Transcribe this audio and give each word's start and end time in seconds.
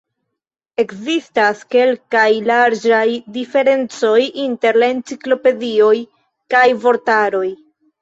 Ekzistas 0.83 1.61
kelkaj 1.75 2.23
larĝaj 2.53 3.03
diferencoj 3.37 4.17
inter 4.49 4.83
enciklopedioj 4.91 5.95
kaj 6.57 6.67
vortaroj. 6.85 7.49